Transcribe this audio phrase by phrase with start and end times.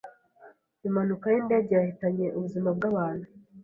[0.87, 3.27] Impanuka yindege yahitanye ubuzima bwabantu